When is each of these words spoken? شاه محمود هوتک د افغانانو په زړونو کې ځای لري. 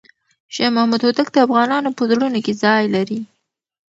شاه 0.53 0.69
محمود 0.75 1.01
هوتک 1.05 1.27
د 1.31 1.37
افغانانو 1.45 1.89
په 1.97 2.03
زړونو 2.09 2.39
کې 2.45 2.53
ځای 2.63 2.83
لري. 2.95 3.19